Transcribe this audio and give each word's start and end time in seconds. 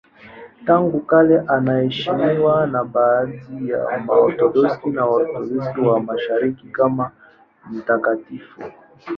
Tangu 0.65 0.99
kale 1.01 1.39
anaheshimiwa 1.47 2.67
na 2.67 2.83
baadhi 2.83 3.69
ya 3.69 3.79
Waorthodoksi 4.07 4.89
na 4.89 5.05
Waorthodoksi 5.05 5.79
wa 5.79 5.99
Mashariki 5.99 6.67
kama 6.67 7.11
mtakatifu. 7.71 8.61